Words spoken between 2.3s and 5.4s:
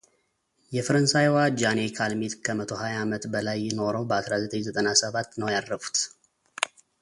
ከመቶ ሀያ ዓመት በላይ ኖረው በአስራ ዘጠኝ ዘጠና ሰባት